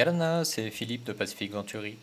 [0.00, 1.98] Yarana, c'est Philippe de Pacific Venturi.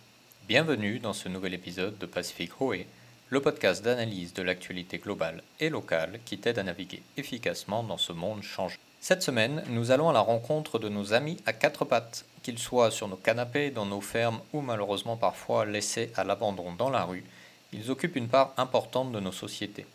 [0.48, 2.86] Bienvenue dans ce nouvel épisode de Pacific Hoé,
[3.30, 8.14] le podcast d'analyse de l'actualité globale et locale qui t'aide à naviguer efficacement dans ce
[8.14, 8.78] monde changé.
[9.02, 12.92] Cette semaine, nous allons à la rencontre de nos amis à quatre pattes, qu'ils soient
[12.92, 17.26] sur nos canapés, dans nos fermes ou malheureusement parfois laissés à l'abandon dans la rue.
[17.74, 19.88] Ils occupent une part importante de nos sociétés,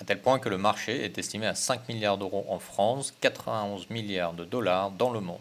[0.00, 3.90] à tel point que le marché est estimé à 5 milliards d'euros en France, 91
[3.90, 5.38] milliards de dollars dans le monde.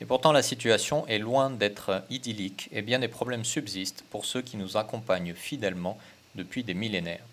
[0.00, 4.42] Et pourtant, la situation est loin d'être idyllique et bien des problèmes subsistent pour ceux
[4.42, 5.96] qui nous accompagnent fidèlement
[6.34, 7.24] depuis des millénaires.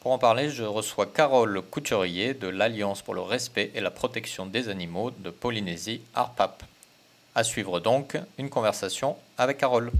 [0.00, 4.46] Pour en parler, je reçois Carole Couturier de l'Alliance pour le respect et la protection
[4.46, 6.64] des animaux de Polynésie, ARPAP.
[7.34, 9.92] À suivre donc une conversation avec Carole.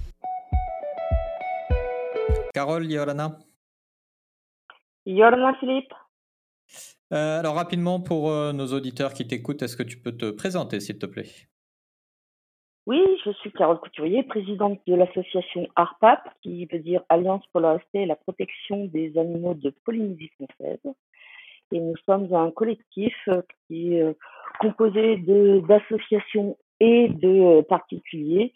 [2.52, 3.38] Carole, Yorana.
[5.06, 5.92] Yorana Philippe.
[7.12, 10.80] Euh, alors rapidement pour euh, nos auditeurs qui t'écoutent, est-ce que tu peux te présenter
[10.80, 11.30] s'il te plaît?
[12.88, 17.68] Oui, je suis Carole Couturier, présidente de l'association ARPAP, qui veut dire Alliance pour le
[17.68, 20.80] respect et la protection des animaux de Polynésie française.
[21.70, 24.14] Et nous sommes un collectif euh, qui est euh,
[24.58, 28.54] composé d'associations et de euh, particuliers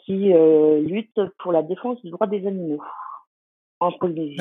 [0.00, 2.82] qui luttent pour la défense du droit des animaux
[3.80, 4.36] en Polynésie.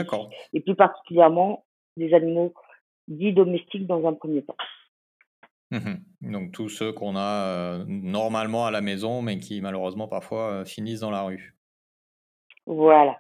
[0.54, 1.64] Et plus particulièrement
[1.96, 2.52] des animaux
[3.08, 4.58] dits domestiques dans un premier temps.
[5.72, 11.00] Mmh Donc tous ceux qu'on a normalement à la maison, mais qui malheureusement parfois finissent
[11.00, 11.56] dans la rue.
[12.66, 13.18] Voilà.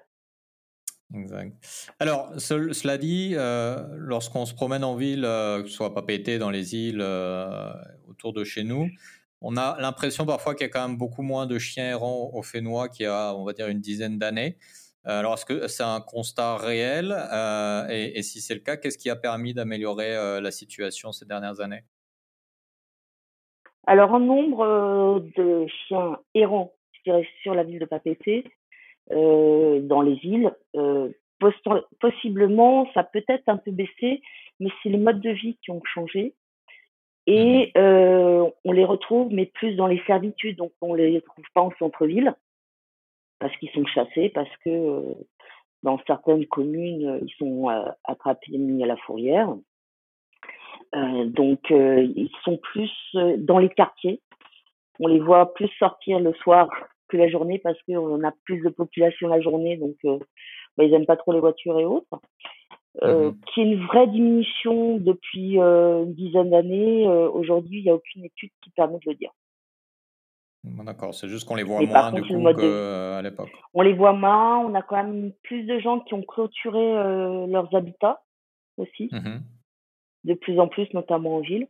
[1.13, 1.53] Exact.
[1.99, 6.75] Alors, cela dit, lorsqu'on se promène en ville, que ce soit pas pété dans les
[6.75, 7.01] îles
[8.07, 8.89] autour de chez nous,
[9.41, 12.43] on a l'impression parfois qu'il y a quand même beaucoup moins de chiens errants au
[12.43, 14.57] Fénois qu'il y a, on va dire, une dizaine d'années.
[15.03, 17.11] Alors, est-ce que c'est un constat réel
[17.89, 21.59] et, et, si c'est le cas, qu'est-ce qui a permis d'améliorer la situation ces dernières
[21.59, 21.83] années?
[23.87, 28.45] Alors, un nombre euh, de chiens errants, je dirais, sur la ville de Papeete,
[29.11, 31.09] euh, dans les îles, euh,
[31.99, 34.21] possiblement, ça peut être un peu baissé,
[34.59, 36.35] mais c'est les modes de vie qui ont changé.
[37.27, 41.45] Et mmh euh, on les retrouve, mais plus dans les servitudes, donc on les trouve
[41.53, 42.33] pas en centre-ville,
[43.39, 45.13] parce qu'ils sont chassés, parce que euh,
[45.83, 47.67] dans certaines communes, ils sont
[48.03, 49.55] attrapés et mis à la fourrière.
[50.95, 54.21] Euh, donc, euh, ils sont plus euh, dans les quartiers.
[54.99, 56.69] On les voit plus sortir le soir
[57.07, 59.95] que la journée parce qu'on a plus de population la journée, donc
[60.77, 62.19] bah, ils aiment pas trop les voitures et autres.
[63.03, 67.07] Euh, mmh qui est une vraie diminution depuis euh, une dizaine d'années.
[67.07, 69.31] Euh, Aujourd'hui, il n'y a aucune étude qui permet de le dire.
[70.63, 73.49] D'accord, c'est juste qu'on les voit moins du coup qu'à l'époque.
[73.73, 76.93] On les voit moins, on a quand même plus de gens qui ont clôturé
[77.47, 78.21] leurs habitats
[78.77, 79.09] aussi.
[79.11, 79.39] Mmh
[80.23, 81.67] de plus en plus, notamment en ville.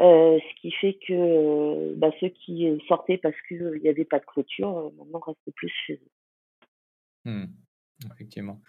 [0.00, 4.04] Euh, ce qui fait que euh, bah, ceux qui sortaient parce qu'il euh, n'y avait
[4.04, 7.30] pas de clôture, maintenant restent plus chez eux.
[7.30, 7.44] Mmh.
[8.12, 8.60] Effectivement.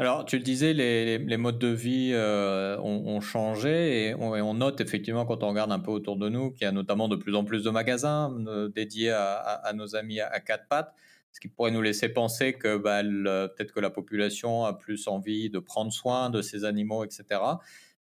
[0.00, 5.44] Alors, tu le disais, les, modes de vie ont, changé et on, note effectivement quand
[5.44, 7.62] on regarde un peu autour de nous qu'il y a notamment de plus en plus
[7.62, 8.34] de magasins
[8.74, 10.92] dédiés à, nos amis à, quatre pattes,
[11.30, 15.50] ce qui pourrait nous laisser penser que bah, peut-être que la population a plus envie
[15.50, 17.40] de prendre soin de ces animaux, etc.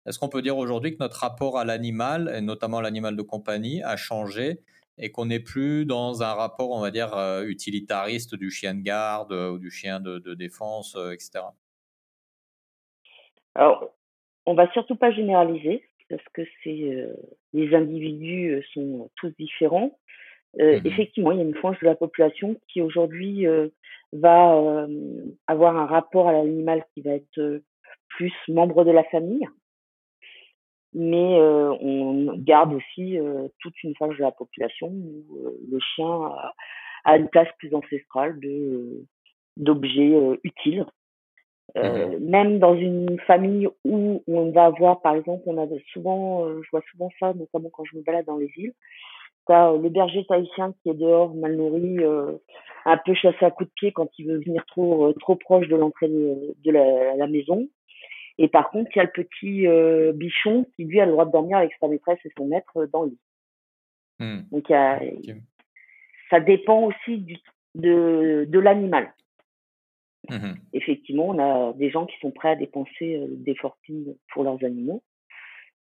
[0.07, 3.83] Est-ce qu'on peut dire aujourd'hui que notre rapport à l'animal, et notamment l'animal de compagnie,
[3.83, 4.61] a changé
[5.01, 8.83] et qu'on n'est plus dans un rapport, on va dire, euh, utilitariste du chien de
[8.83, 11.45] garde euh, ou du chien de, défense, euh, etc.
[13.55, 13.91] Alors,
[14.47, 17.09] on va surtout pas généraliser parce que c'est
[17.53, 19.99] les individus sont tous différents.
[20.59, 23.47] Mmh effectivement, il y a une frange de la population qui aujourd'hui
[24.13, 24.89] va
[25.47, 27.63] avoir un rapport à l'animal qui va être
[28.09, 29.47] plus membre de la famille,
[30.93, 35.79] mais euh, on garde aussi euh, toute une phase de la population où euh, le
[35.79, 36.55] chien a,
[37.05, 39.05] a, une place plus ancestrale de
[39.57, 40.87] d'objets utiles.
[41.77, 46.69] Mmh même dans une famille où on va avoir, par exemple, on a souvent, je
[46.73, 48.73] vois souvent ça, notamment quand je me balade dans les îles,
[49.47, 51.99] t'as le berger tahitien qui est dehors, mal nourri,
[52.85, 55.77] un peu chassé à coups de pied quand il veut venir trop trop proche de
[55.77, 57.69] l'entrée de, la, la, maison.
[58.39, 61.27] Et par contre, il y a le petit euh, bichon qui, lui, a le droit
[61.27, 63.19] de dormir avec sa maîtresse et son maître euh, dans le lit.
[64.19, 64.41] Mmh.
[64.51, 64.69] Donc,
[66.31, 67.37] ça dépend aussi du,
[67.75, 69.13] de, de l'animal.
[70.29, 74.45] Mmh Effectivement, on a des gens qui sont prêts à dépenser euh, des fortunes pour
[74.45, 75.03] leurs animaux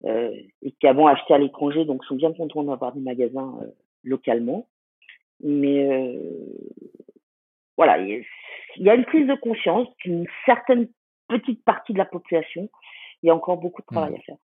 [0.05, 0.31] euh,
[0.61, 3.59] et qui avons acheté à l'étranger, donc sont bien contents d'avoir des magasins
[4.03, 4.67] localement.
[5.41, 5.87] Mais
[7.77, 8.25] voilà, il
[8.77, 10.89] y a une prise de conscience qu'une certaine
[11.29, 12.69] petite partie de la population.
[13.23, 14.15] Il y a encore beaucoup de travail mmh.
[14.15, 14.37] à faire.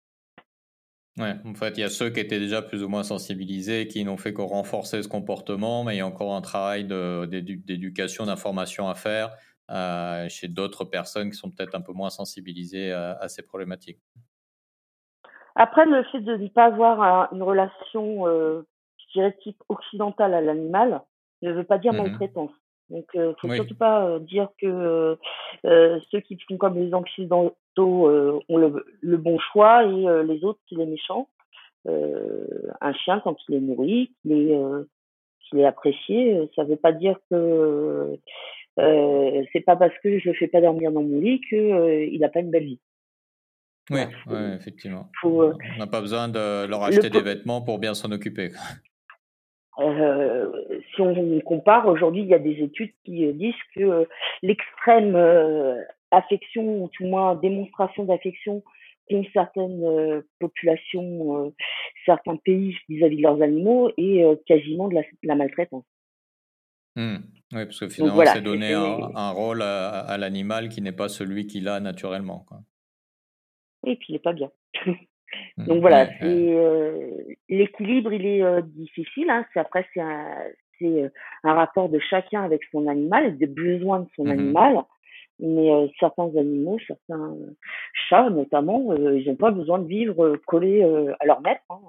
[1.20, 4.04] Ouais, en fait, il y a ceux qui étaient déjà plus ou moins sensibilisés, qui
[4.04, 8.90] n'ont fait que renforcer ce comportement, mais il y a encore un travail d'éducation, d'information
[8.90, 9.30] à faire
[9.70, 14.00] euh, chez d'autres personnes qui sont peut-être un peu moins sensibilisées à, ces problématiques.
[15.56, 18.64] Après, le fait de ne pas avoir une relation, euh,
[18.98, 21.04] je dirais, type occidentale à l'animal,
[21.44, 22.52] ne veut pas dire mmh maltraitance.
[22.90, 25.18] Donc, il ne faut surtout pas dire que
[25.64, 27.58] ceux qui font comme les Occidentaux
[28.50, 31.28] ont le, bon choix et les autres, c'est les méchants.
[31.88, 34.60] un chien, quand il est nourri, qu'il est,
[35.42, 38.20] qu'il est apprécié, ça ne veut pas dire que
[38.78, 42.42] c'est pas parce que je le fais pas dormir dans mon lit qu'il n'a pas
[42.42, 42.80] une belle vie.
[43.90, 44.00] Oui,
[44.56, 45.10] effectivement.
[45.24, 48.52] on n'a pas besoin de leur acheter des vêtements pour bien s'en occuper.
[49.80, 54.06] Euh, si on compare, aujourd'hui, il y a des études qui euh, disent que euh,
[54.42, 55.16] l'extrême
[56.12, 58.64] affection, ou tout moins démonstration d'affection
[59.10, 61.54] qu'ont certaines populations,
[62.06, 65.84] certains pays vis-à-vis de leurs animaux est quasiment de la, maltraitance.
[66.96, 67.16] Mmh.
[67.54, 71.68] Oui, parce que finalement, c'est donner un, rôle à, l'animal qui n'est pas celui qu'il
[71.68, 72.46] a naturellement.
[72.48, 72.60] Quoi.
[73.86, 74.52] Et puis il n'est pas bien.
[75.58, 76.56] Mmh, Donc voilà, c'est
[77.50, 79.30] l'équilibre, il est difficile.
[79.30, 79.46] Hein.
[79.54, 80.36] C'est après c'est un,
[80.80, 81.12] c'est
[81.44, 84.84] un rapport de chacun avec son animal, des besoins de son mmh animal.
[85.40, 85.70] Mais
[86.00, 87.36] certains animaux, certains
[88.08, 90.84] chats notamment, ils n'ont pas besoin de vivre collés
[91.20, 91.64] à leur maître.
[91.70, 91.80] Hein.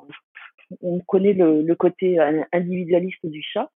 [0.82, 2.18] On connaît le, le, côté
[2.52, 3.70] individualiste du chat,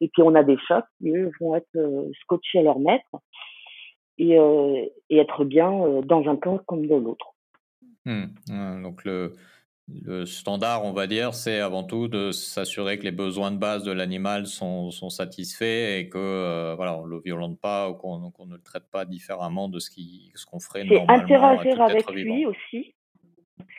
[0.00, 3.10] et puis on a des chats qui eux, vont être scotchés à leur maître
[4.18, 4.38] et,
[5.10, 7.34] et être bien dans un camp comme dans l'autre.
[8.08, 8.82] Mmh.
[8.82, 9.34] Donc le,
[10.02, 13.84] le, standard, on va dire, c'est avant tout de s'assurer que les besoins de base
[13.84, 18.18] de l'animal sont, sont, satisfaits et que euh, voilà, on le violente pas ou qu'on
[18.46, 19.90] ne le traite pas différemment de ce
[20.46, 21.26] qu'on ferait normalement.
[21.28, 22.94] C'est interagir avec lui aussi.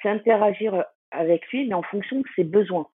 [0.01, 2.87] C'est interagir avec lui, mais en fonction de ses besoins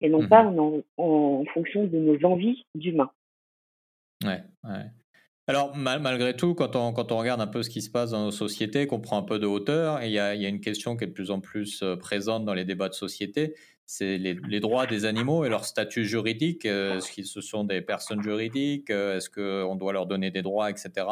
[0.00, 3.10] et non mmh pas en, en, fonction de nos envies d'humain.
[4.24, 4.86] Ouais, ouais.
[5.48, 8.22] Alors, malgré tout, quand on, quand on regarde un peu ce qui se passe dans
[8.22, 10.94] nos sociétés, qu'on prend un peu de hauteur, il y a, y a, une question
[10.94, 13.54] qui est de plus en plus euh, présente dans les débats de société,
[13.86, 16.66] c'est les, droits des animaux et leur statut juridique.
[16.66, 20.42] Euh, est-ce qu'ils ce sont des personnes juridiques euh, Est-ce qu'on doit leur donner des
[20.42, 21.06] droits, etc.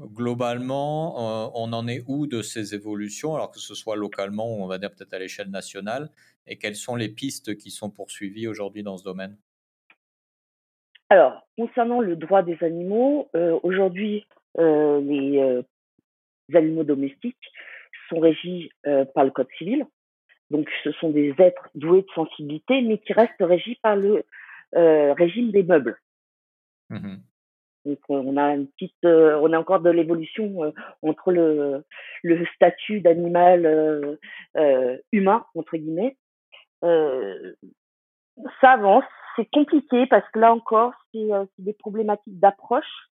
[0.00, 4.66] Globalement, on en est où de ces évolutions, alors que ce soit localement ou on
[4.66, 6.10] va dire peut-être à l'échelle nationale
[6.48, 9.36] Et quelles sont les pistes qui sont poursuivies aujourd'hui dans ce domaine?
[11.12, 14.26] Alors, concernant le droit des animaux, euh, aujourd'hui,
[14.58, 15.62] euh, euh,
[16.48, 17.52] les animaux domestiques
[18.08, 18.70] sont régis
[19.14, 19.84] par le Code civil.
[20.50, 24.24] Donc, ce sont des êtres doués de sensibilité, mais qui restent régis par le
[24.72, 25.98] régime des meubles.
[26.88, 27.16] Mmh
[27.84, 30.72] Donc, on a une petite, on a encore de l'évolution
[31.02, 31.84] entre le,
[32.22, 34.18] le statut d'animal
[35.12, 36.16] humain entre guillemets.
[36.80, 39.04] ça avance,
[39.36, 43.10] c'est compliqué parce que là encore, c'est euh, des problématiques d'approche.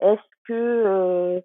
[0.00, 1.40] Est-ce que euh,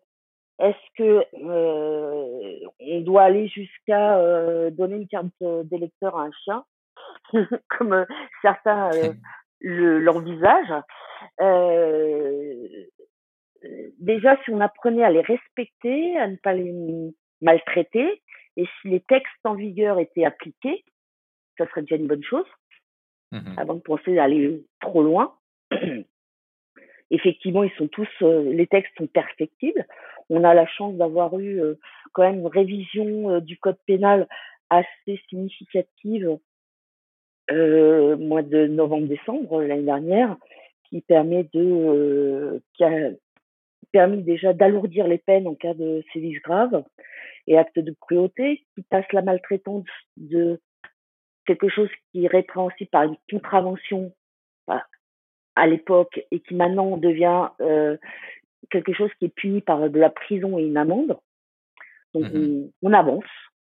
[0.59, 5.27] est-ce que euh, on doit aller jusqu'à euh, donner une carte
[5.65, 6.65] d'électeur à un chien,
[7.77, 8.05] comme
[8.41, 8.89] certains
[9.61, 10.83] l'envisagent
[13.99, 16.73] Déjà, si on apprenait à les respecter, à ne pas les
[17.41, 18.21] maltraiter,
[18.55, 20.83] et si les textes en vigueur étaient appliqués,
[21.57, 22.45] ça serait déjà une bonne chose.
[23.31, 25.35] Mmh avant de penser à aller trop loin.
[27.09, 29.85] Effectivement, ils sont tous, euh, les textes sont perfectibles.
[30.29, 31.75] On a la chance d'avoir eu euh,
[32.11, 34.27] quand même une révision euh, du code pénal
[34.69, 36.37] assez significative
[37.49, 40.35] euh, mois de novembre-décembre l'année dernière,
[40.89, 43.11] qui permet de, qui a
[43.93, 46.83] permis déjà d'alourdir les peines en cas de sévices graves
[47.47, 49.85] et actes de cruauté, qui passe la maltraitance
[50.17, 50.59] de
[51.45, 54.11] quelque chose qui est répréhensible par une contravention
[55.57, 57.97] à l'époque et qui maintenant devient euh,
[58.69, 61.17] quelque chose qui est puni par de la prison et une amende.
[62.13, 63.25] Donc mmh on, avance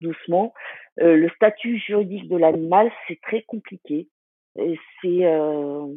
[0.01, 0.53] doucement.
[1.01, 4.07] Euh, le statut juridique de l'animal, c'est très compliqué.
[4.55, 5.87] C'est euh,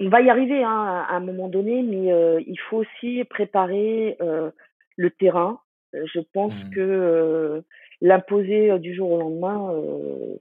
[0.00, 4.16] on va y arriver hein, à un moment donné, mais euh, il faut aussi préparer
[4.20, 4.50] euh,
[4.96, 5.60] le terrain.
[5.92, 6.70] Je pense mmh.
[6.70, 7.62] que
[8.00, 9.74] l'imposer du jour au lendemain,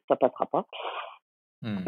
[0.07, 0.65] ça passera pas.
[1.61, 1.79] Mmh.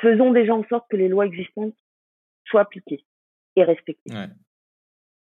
[0.00, 1.74] Faisons déjà en sorte que les lois existantes
[2.46, 3.04] soient appliquées
[3.56, 4.12] et respectées.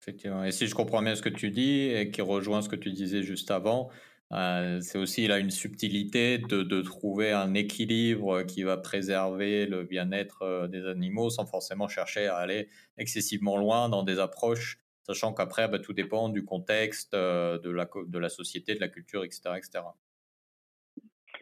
[0.01, 0.43] Effectivement.
[0.43, 2.91] Et si je comprends bien ce que tu dis et qui rejoint ce que tu
[2.91, 3.89] disais juste avant,
[4.31, 10.85] c'est aussi là une subtilité de, trouver un équilibre qui va préserver le bien-être des
[10.85, 15.93] animaux sans forcément chercher à aller excessivement loin dans des approches sachant qu'après, bah, tout
[15.93, 19.41] dépend du contexte, de, la, de la société, de la culture, etc.
[19.57, 19.79] etc.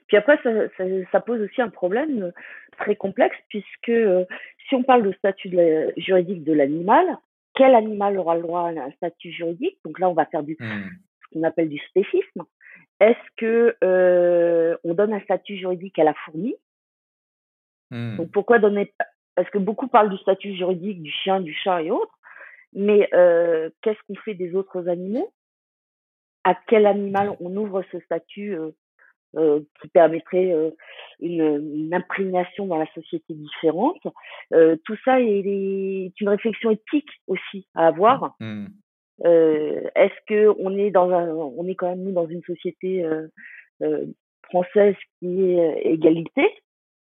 [0.07, 0.51] Puis après, ça,
[1.11, 2.31] ça, pose aussi un problème
[2.77, 3.91] très complexe, puisque
[4.67, 5.49] si on parle de statut
[5.97, 7.17] juridique de l'animal,
[7.55, 9.77] quel animal aura le droit à un statut juridique?
[9.83, 10.89] Donc là, on va faire du, mmh.
[11.23, 12.43] ce qu'on appelle du spécisme.
[12.99, 16.55] Est-ce que euh, on donne un statut juridique à la fourmi?
[17.91, 18.17] Mmh.
[18.17, 18.93] Donc pourquoi donner
[19.35, 22.17] Parce que beaucoup parlent du statut juridique du chien, du chat et autres,
[22.73, 25.33] mais euh, qu'est-ce qu'on fait des autres animaux?
[26.43, 28.55] À quel animal on ouvre ce statut
[29.37, 30.71] euh, qui permettrait euh,
[31.19, 34.01] une, imprégnation dans la société différente.
[34.51, 38.35] Euh, tout ça est, une réflexion éthique aussi à avoir.
[38.39, 38.65] Mmh.
[39.23, 43.03] Est-ce que on est dans un, on est quand même nous dans une société
[44.43, 46.47] française qui est égalité,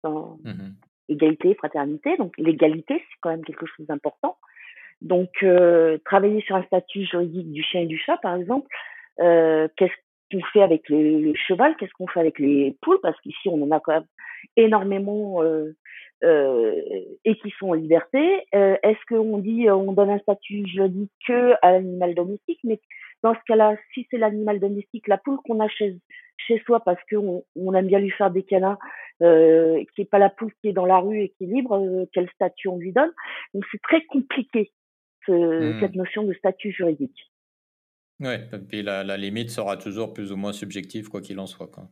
[0.05, 0.73] mmh
[1.09, 2.17] égalité, fraternité.
[2.17, 4.39] Donc l'égalité, c'est quand même quelque chose d'important.
[5.03, 5.45] Donc
[6.05, 8.69] travailler sur un statut juridique du chien et du chat, par exemple,
[9.19, 9.97] qu'est-ce
[10.31, 13.71] qu'on fait avec le, cheval, qu'est-ce qu'on fait avec les poules, parce qu'ici on en
[13.71, 14.07] a quand même
[14.57, 15.75] énormément euh,
[16.23, 16.75] euh,
[17.25, 18.47] et qui sont en liberté.
[18.55, 22.61] Euh, est-ce qu'on dit on donne un statut juridique que à l'animal domestique?
[22.65, 22.79] Mais
[23.23, 25.97] dans ce cas-là, si c'est l'animal domestique, la poule qu'on a chez,
[26.37, 28.79] chez soi parce qu'on on aime bien lui faire des câlins,
[29.23, 32.07] euh, qui est pas la poule qui est dans la rue et qui est libre,
[32.13, 33.13] quel statut on lui donne?
[33.55, 34.73] Donc c'est très compliqué
[35.27, 35.81] ce, mmh.
[35.81, 37.31] cette notion de statut juridique.
[38.21, 41.47] Oui, et puis la, la, limite sera toujours plus ou moins subjective, quoi qu'il en
[41.47, 41.69] soit.
[41.69, 41.89] Quoi.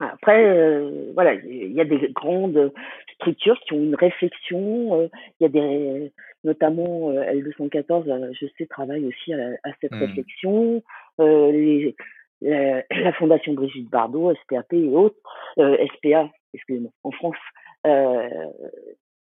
[0.00, 2.72] Après, euh, voilà, il y a des grandes
[3.14, 5.00] structures qui ont une réflexion.
[5.00, 5.08] Euh,
[5.40, 6.12] il y a des,
[6.44, 9.98] notamment euh, L214, je sais, travaille aussi à, cette mmh.
[9.98, 10.82] réflexion.
[11.18, 11.96] Les,
[12.42, 15.16] la, Fondation Brigitte Bardot, SPAP et autres,
[15.56, 17.36] SPA, excusez-moi, en France,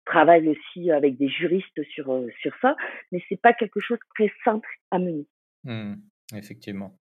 [0.04, 2.76] travaille aussi avec des juristes sur, euh, sur ça,
[3.10, 5.26] mais c'est pas quelque chose de très simple à mener.
[5.64, 5.94] Mmh,
[6.34, 6.98] effectivement.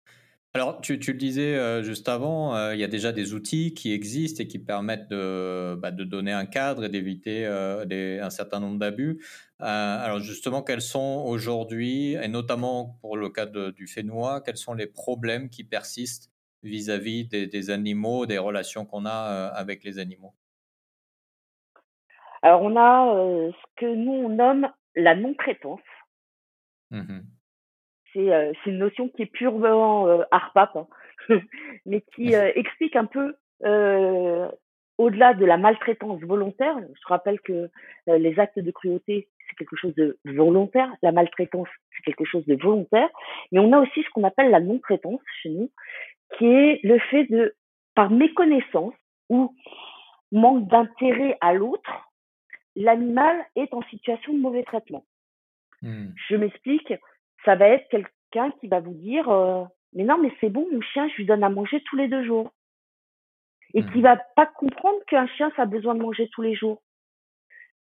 [0.53, 3.73] Alors, tu, tu, le disais euh, juste avant, euh, il y a déjà des outils
[3.73, 8.59] qui existent et qui permettent de, bah, de donner un cadre et d'éviter un certain
[8.59, 9.25] nombre d'abus.
[9.61, 14.89] alors, justement, quels sont aujourd'hui, et notamment pour le cas du Fénois, quels sont les
[14.89, 16.31] problèmes qui persistent
[16.65, 20.35] vis-à-vis des, des, animaux, des relations qu'on a avec les animaux?
[22.43, 25.81] Alors on a euh, ce que nous on nomme la non-traitance.
[26.91, 27.21] Mmh
[28.17, 30.89] euh, c'est une notion qui est purement euh, ARPAP, hein,
[31.87, 33.37] mais qui explique un peu
[34.99, 36.77] au-delà de la maltraitance volontaire.
[36.81, 37.71] Je rappelle que
[38.09, 42.57] les actes de cruauté c'est quelque chose de volontaire, la maltraitance c'est quelque chose de
[42.57, 43.09] volontaire,
[43.53, 45.71] mais on a aussi ce qu'on appelle la non-traitance chez nous,
[46.37, 47.55] qui est le fait de
[47.95, 48.95] par méconnaissance
[49.29, 49.55] ou
[50.33, 52.10] manque d'intérêt à l'autre
[52.81, 55.05] l'animal est en situation de mauvais traitement.
[55.83, 56.09] Mmh.
[56.29, 56.93] Je m'explique,
[57.45, 60.81] ça va être quelqu'un qui va vous dire euh, mais non mais c'est bon mon
[60.81, 62.53] chien je lui donne à manger tous les deux jours
[63.75, 64.03] et qui mmh.
[64.03, 66.83] va pas comprendre qu'un chien ça a besoin de manger tous les jours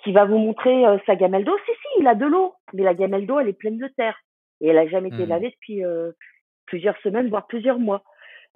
[0.03, 2.83] qui va vous montrer euh, sa gamelle d'eau si si il a de l'eau mais
[2.83, 4.17] la gamelle d'eau elle est pleine de terre
[4.61, 5.29] et elle a jamais été mmh.
[5.29, 6.11] lavée depuis euh,
[6.65, 8.03] plusieurs semaines voire plusieurs mois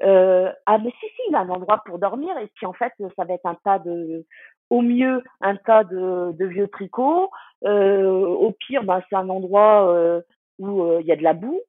[0.03, 3.25] ah mais si si il a un endroit pour dormir et puis en fait ça
[3.25, 4.25] va être un tas de
[4.71, 7.29] au mieux un tas de, de vieux tricots,
[7.65, 10.21] euh, au pire ben, c'est un endroit euh,
[10.59, 11.59] où euh, il y a de la boue.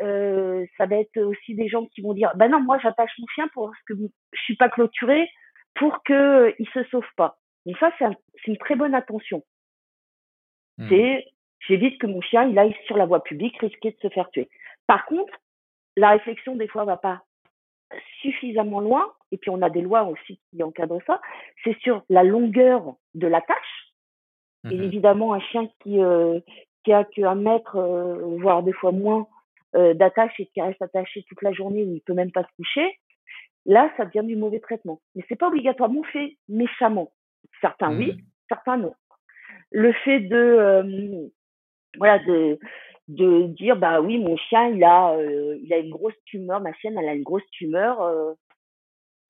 [0.00, 3.26] Euh, ça va être aussi des gens qui vont dire ben non moi j'attache mon
[3.34, 3.92] chien pour que
[4.32, 5.28] je suis pas clôturée
[5.74, 7.36] pour que il se sauve pas.
[7.66, 8.06] Donc ça c'est
[8.46, 9.44] une très bonne attention.
[10.78, 10.88] Mmh.
[10.88, 11.26] C'est
[11.68, 14.48] j'évite que mon chien il aille sur la voie publique risquer de se faire tuer.
[14.86, 15.34] Par contre,
[15.96, 17.22] la réflexion des fois va pas
[18.20, 21.20] suffisamment loin, et puis on a des lois aussi qui encadrent ça,
[21.64, 23.92] c'est sur la longueur de la tâche.
[24.70, 26.38] Et mmh évidemment, un chien qui, euh,
[26.84, 29.26] qui a qu'un mètre, euh, voire des fois moins
[29.74, 32.56] euh, d'attache et qui reste attaché toute la journée, où il peut même pas se
[32.56, 32.98] coucher,
[33.64, 35.00] là, ça devient du mauvais traitement.
[35.14, 37.10] Mais c'est pas obligatoirement fait méchamment.
[37.62, 38.20] Certains oui, mmh.
[38.48, 38.94] certains non.
[39.70, 41.30] Le fait de,
[41.96, 42.58] voilà, de,
[43.10, 46.72] de dire bah oui mon chien il a euh, il a une grosse tumeur ma
[46.74, 48.32] chienne elle a une grosse tumeur euh,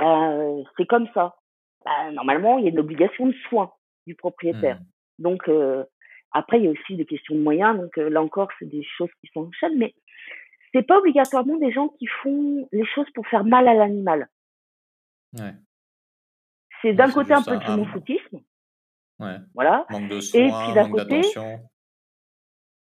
[0.03, 1.37] euh, c'est comme ça.
[1.85, 3.73] Bah, normalement il y a une obligation de soin
[4.07, 4.79] du propriétaire.
[4.81, 5.23] Mmh.
[5.23, 5.51] donc
[6.33, 7.79] après il y a aussi des questions de moyens.
[7.79, 9.95] Donc là encore c'est des choses qui sont s'enchaînent mais
[10.73, 14.29] c'est pas obligatoirement des gens qui font les choses pour faire mal à l'animal.
[15.39, 15.55] Ouais.
[16.83, 18.41] c'est d'un côté un peu de xénophotisme
[19.21, 19.37] ouais.
[19.55, 19.87] voilà.
[19.89, 21.23] Manque de soins, et puis d'un côté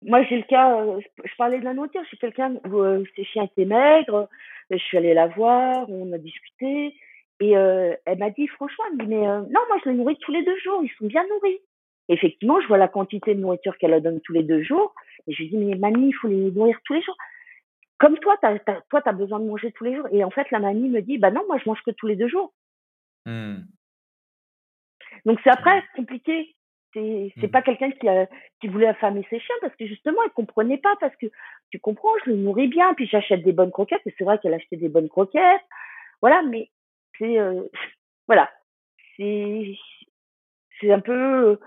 [0.02, 3.04] moi, j'ai le cas, euh, je parlais de la nourriture, je suis quelqu'un où euh,
[3.14, 4.28] ses chiens étaient maigres,
[4.70, 6.94] je suis allée la voir, on a discuté,
[7.40, 10.32] et euh, elle m'a dit, franchement, elle dit, mais non, moi, je les nourris tous
[10.32, 11.58] les deux jours, ils sont bien nourris.
[12.08, 14.94] effectivement, je vois la quantité de nourriture qu'elle donne tous les deux jours.
[15.26, 17.16] Et je lui dis, mais mamie, il faut les nourrir tous les jours.
[17.98, 18.48] Comme toi, tu
[18.90, 20.06] toi, tu as besoin de manger tous les jours.
[20.12, 22.16] Et en fait, la mamie me dit, bah non, moi, je mange que tous les
[22.16, 22.52] deux jours.
[23.24, 23.56] Mmh.
[25.24, 26.55] Donc, c'est après compliqué.
[26.96, 27.50] C'est c'est mmh.
[27.50, 28.06] pas quelqu'un qui,
[28.60, 31.26] qui voulait affamer ses chiens parce que justement, elle comprenait pas parce que
[31.70, 34.00] tu comprends, je le nourris bien, puis j'achète des bonnes croquettes.
[34.06, 35.60] Et c'est vrai qu'elle achetait des bonnes croquettes.
[36.22, 36.70] Voilà, mais
[37.18, 37.64] c'est, euh,
[38.26, 38.50] voilà.
[39.16, 39.74] C'est,
[40.80, 41.58] c'est un peu,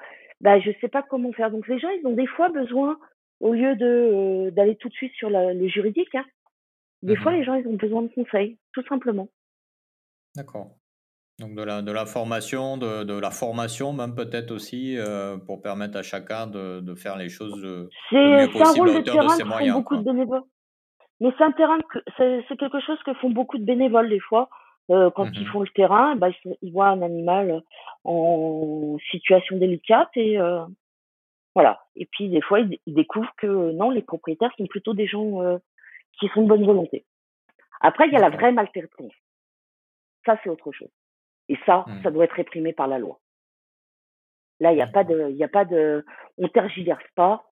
[0.41, 1.51] bah, je sais pas comment faire.
[1.51, 2.97] Donc, les gens, ils ont des fois besoin
[3.39, 6.25] au lieu de euh, d'aller tout de suite sur la, le juridique, hein,
[7.03, 9.29] des fois, mmh les gens, ils ont besoin de conseils, tout simplement.
[10.35, 10.75] D'accord.
[11.39, 15.61] Donc de la, de la formation, de, de la formation même peut-être aussi, euh, pour
[15.61, 19.43] permettre à chacun de, de faire les choses le, mieux possible à hauteur de ses
[19.43, 19.75] moyens.
[19.77, 20.43] Beaucoup de bénévoles.
[21.21, 21.79] Mais c'est un terrain,
[22.17, 24.49] c'est quelque chose que font beaucoup de bénévoles des fois.
[24.89, 26.29] Euh, quand ils mmh font le terrain, bah,
[26.61, 27.61] ils, voient un animal
[28.05, 30.65] en situation délicate et euh,
[31.53, 31.83] voilà.
[31.95, 35.57] Et puis des fois, ils, découvrent que non, les propriétaires sont plutôt des gens euh,
[36.19, 37.05] qui sont de bonne volonté.
[37.81, 39.13] Après, il y a la vraie maltraitance.
[40.25, 40.89] Ça, c'est autre chose.
[41.49, 42.03] Et ça, mmh.
[42.03, 43.19] ça doit être réprimé par la loi.
[44.59, 46.05] Là, il n'y a pas de, il y a pas de,
[46.37, 47.45] on tergiverse pas.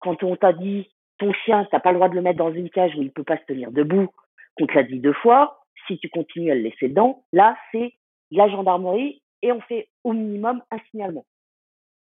[0.00, 2.70] Quand on t'a dit, ton chien, t'as pas le droit de le mettre dans une
[2.70, 4.08] cage où il peut pas se tenir debout,
[4.56, 7.92] qu'on te l'a dit deux fois, si tu continues à le laisser dedans, là, c'est
[8.30, 11.26] la gendarmerie et on fait au minimum un signalement.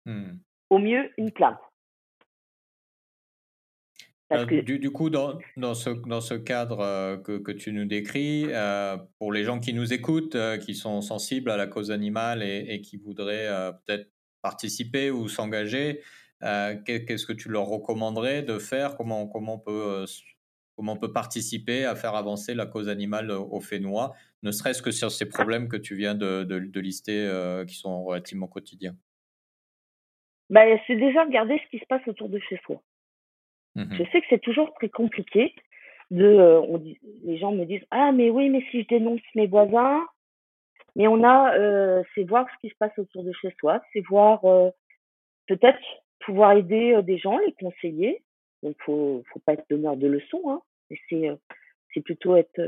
[0.06, 0.32] Mmh
[0.70, 1.58] au mieux une plainte.
[4.32, 8.44] Euh, du, coup, dans, dans, ce, dans ce cadre euh, que, que, tu nous décris,
[8.48, 12.80] euh, pour les gens qui nous écoutent, qui sont sensibles à la cause animale et,
[12.80, 13.48] qui voudraient
[13.84, 14.08] peut-être
[14.42, 16.00] participer ou s'engager,
[16.40, 18.96] qu'est-ce que tu leur recommanderais de faire?
[18.96, 20.04] Comment, comment, on peut,
[20.76, 24.92] comment on peut participer à faire avancer la cause animale au Fénois, ne serait-ce que
[24.92, 28.94] sur ces problèmes que tu viens de, de, de lister qui sont relativement quotidiens?
[30.50, 32.80] Bah, c'est déjà regarder ce qui se passe autour de chez soi.
[33.76, 35.54] Mmh je sais que c'est toujours très compliqué.
[36.10, 36.78] De, euh,
[37.22, 40.04] les gens me disent ah mais oui mais si je dénonce mes voisins,
[40.96, 44.00] mais on a euh, c'est voir ce qui se passe autour de chez soi, c'est
[44.00, 44.70] voir euh,
[45.46, 45.78] peut-être
[46.20, 48.22] pouvoir aider des gens, les conseiller.
[48.64, 50.62] Donc faut faut pas être donneur de leçons, hein.
[51.08, 51.30] C'est
[51.94, 52.60] c'est plutôt être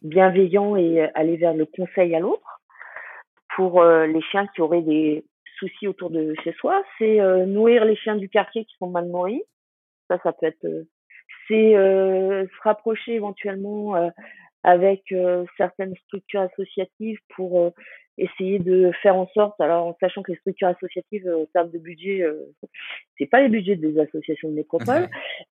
[0.00, 2.62] bienveillant et aller vers le conseil à l'autre.
[3.54, 5.24] Pour les chiens qui auraient des
[5.58, 9.42] soucis autour de chez soi, c'est nourrir les chiens du quartier qui sont mal nourris.
[10.08, 10.64] Ça, ça peut être.
[10.64, 10.84] Euh,
[11.46, 13.94] c'est euh, se rapprocher éventuellement
[14.62, 15.14] avec
[15.56, 17.72] certaines structures associatives pour
[18.18, 21.78] essayer de faire en sorte, alors en sachant que les structures associatives en termes de
[21.78, 22.52] budget, euh,
[23.16, 25.08] c'est pas les budgets des associations de métropole,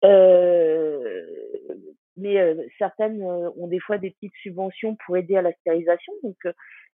[0.04, 1.26] euh,
[2.18, 6.14] mais certaines ont des fois des petites subventions pour aider à la stérilisation.
[6.24, 6.38] Donc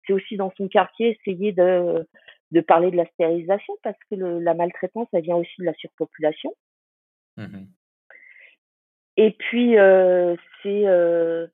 [0.06, 2.06] c'est aussi dans son quartier essayer de
[2.52, 5.74] de parler de la stérilisation parce que le, la maltraitance, ça vient aussi de la
[5.74, 6.54] surpopulation.
[7.36, 7.66] Mmh
[9.16, 11.46] Et puis, euh, c'est euh,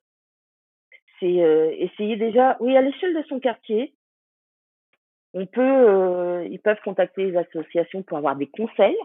[1.23, 3.93] euh, essayer déjà, oui, à l'échelle de son quartier,
[5.33, 8.97] on peut, ils peuvent contacter les associations pour avoir des conseils.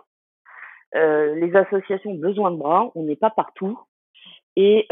[0.92, 3.78] Les associations ont besoin de bras, on n'est pas partout.
[4.56, 4.86] Et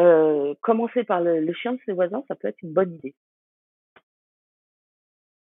[0.62, 3.14] commencer par le, le chien de ses voisins, ça peut être une bonne idée.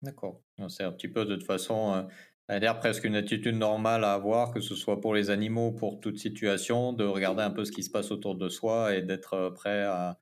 [0.03, 0.41] D'accord.
[0.69, 2.09] C'est un petit peu de toute façon,
[2.51, 6.01] euh, dire presque une attitude normale à avoir, que ce soit pour les animaux, pour
[6.01, 9.35] toute situation, de regarder un peu ce qui se passe autour de soi et d'être
[9.35, 10.19] euh, prêt à,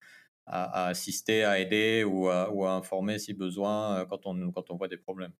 [0.47, 4.71] à, assister, à aider ou à, ou à, informer si besoin euh, quand on, quand
[4.71, 5.33] on voit des problèmes.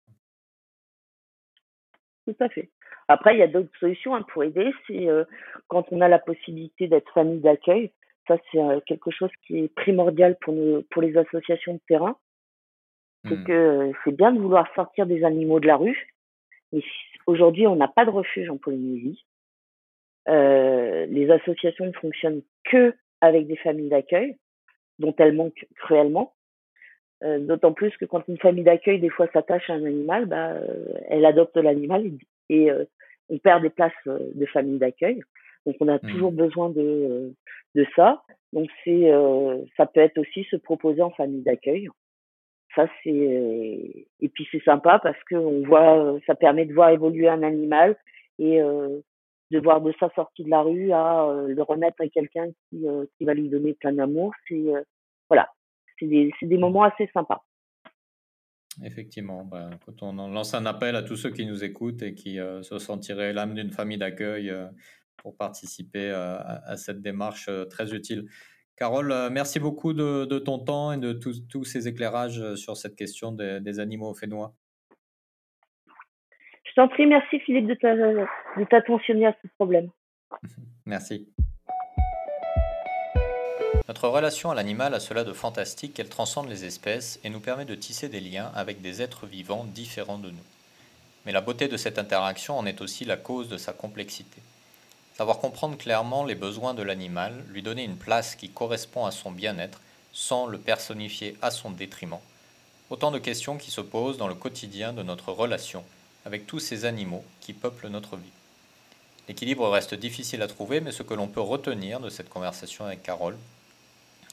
[2.27, 2.71] Tout à fait.
[3.09, 4.73] Après, il y a d'autres solutions hein, pour aider.
[4.87, 5.25] C'est euh,
[5.69, 7.93] quand on a la possibilité d'être famille d'accueil.
[8.27, 10.53] Ça, c'est quelque chose qui est primordial pour,
[11.01, 12.17] les associations de terrain
[13.29, 13.45] c'est mmh.
[13.45, 16.16] que c'est bien de vouloir sortir des animaux de la rue,
[16.77, 16.83] mais
[17.27, 19.25] aujourd'hui, on n'a pas de refuge en Polynésie.
[20.29, 24.37] Euh, les associations ne fonctionnent que avec des familles d'accueil,
[24.99, 26.35] dont elles manquent cruellement.
[27.25, 30.53] Euh, D'autant plus que quand une famille d'accueil, des fois, s'attache à un animal, bah,
[30.53, 32.11] euh, elle adopte l'animal
[32.51, 32.71] et,
[33.29, 35.21] on perd des places de famille d'accueil.
[35.65, 36.13] Donc, on a mmh.
[36.13, 37.35] toujours besoin de,
[37.75, 38.23] de ça.
[38.53, 39.11] Donc, c'est,
[39.77, 41.89] ça peut être aussi se proposer en famille d'accueil
[42.77, 43.11] ça c'est
[44.21, 47.97] et puis c'est sympa parce que on voit ça permet de voir évoluer un animal
[48.39, 49.01] et euh,
[49.51, 52.87] de voir de sa sortie de la rue à euh, le remettre à quelqu'un qui
[52.87, 54.33] euh, qui va lui donner plein d'amour.
[54.47, 54.65] C'est
[55.29, 55.51] voilà.
[55.99, 57.43] C'est des c'est des moments assez sympas.
[58.85, 62.37] Effectivement, ben, quand on lance un appel à tous ceux qui nous écoutent et qui
[62.37, 64.53] se sentiraient l'âme d'une famille d'accueil
[65.17, 68.29] pour participer à, cette démarche très utile.
[68.77, 72.95] Carole, euh, merci beaucoup de, ton temps et de tous ces éclairages euh, sur cette
[72.95, 74.53] question des, animaux fénois.
[76.65, 79.89] Je t'en prie, merci Philippe de t'attentionner à ce problème.
[80.85, 81.29] Merci.
[83.89, 87.65] Notre relation à l'animal a cela de fantastique qu'elle transcende les espèces et nous permet
[87.65, 90.45] de tisser des liens avec des êtres vivants différents de nous.
[91.25, 94.41] Mais la beauté de cette interaction en est aussi la cause de sa complexité.
[95.17, 99.31] Savoir comprendre clairement les besoins de l'animal, lui donner une place qui correspond à son
[99.31, 99.81] bien-être,
[100.13, 102.19] sans le personnifier à son détriment.
[102.91, 105.85] Autant de questions qui se posent dans le quotidien de notre relation
[106.27, 108.31] avec tous ces animaux qui peuplent notre vie.
[109.27, 113.03] L'équilibre reste difficile à trouver, mais ce que l'on peut retenir de cette conversation avec
[113.03, 113.39] Carole,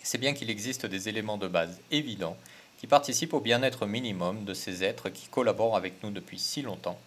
[0.04, 2.36] c'est bien qu'il existe des éléments de base évidents
[2.78, 7.00] qui participent au bien-être minimum de ces êtres qui collaborent avec nous depuis si longtemps,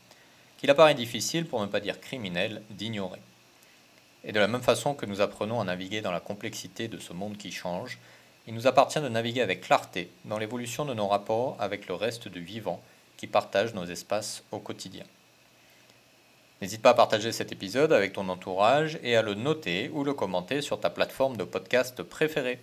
[0.57, 3.21] qu'il apparaît difficile, pour ne pas dire criminel, d'ignorer.
[4.25, 7.13] Et de la même façon que nous apprenons à naviguer dans la complexité de ce
[7.13, 7.99] monde qui change,
[8.47, 12.29] il nous appartient de naviguer avec clarté dans l'évolution de nos rapports avec le reste
[12.29, 12.81] du vivant
[13.17, 15.05] qui partage nos espaces au quotidien.
[16.63, 20.15] N'hésite pas à partager cet épisode avec ton entourage et à le noter ou le
[20.15, 22.61] commenter sur ta plateforme de podcast préférée.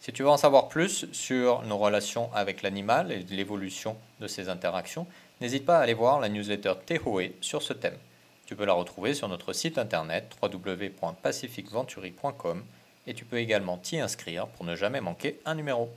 [0.00, 4.48] Si tu veux en savoir plus sur nos relations avec l'animal et l'évolution de ces
[4.48, 5.06] interactions,
[5.40, 7.96] n'hésite pas à aller voir la newsletter Tehoe sur ce thème.
[8.46, 12.64] Tu peux la retrouver sur notre site internet www.pacificventuri.com
[13.06, 15.90] et tu peux également t'y inscrire pour ne jamais manquer un numéro.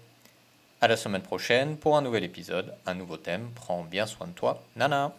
[0.80, 3.50] À la semaine prochaine pour un nouvel épisode, un nouveau thème.
[3.56, 4.62] Prends bien soin de toi.
[4.76, 5.16] Nana